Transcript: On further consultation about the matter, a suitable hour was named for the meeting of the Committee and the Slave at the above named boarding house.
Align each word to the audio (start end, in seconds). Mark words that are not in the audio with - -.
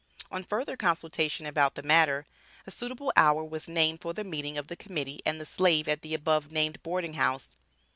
On 0.31 0.43
further 0.43 0.75
consultation 0.75 1.45
about 1.45 1.75
the 1.75 1.83
matter, 1.83 2.25
a 2.65 2.71
suitable 2.71 3.13
hour 3.15 3.43
was 3.43 3.69
named 3.69 4.01
for 4.01 4.13
the 4.15 4.23
meeting 4.23 4.57
of 4.57 4.65
the 4.65 4.75
Committee 4.75 5.19
and 5.27 5.39
the 5.39 5.45
Slave 5.45 5.87
at 5.87 6.01
the 6.01 6.15
above 6.15 6.51
named 6.51 6.81
boarding 6.81 7.13
house. 7.13 7.51